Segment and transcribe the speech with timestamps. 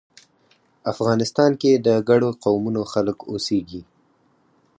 [0.91, 3.81] افغانستان کې د ګڼو قومونو خلک اوسیږی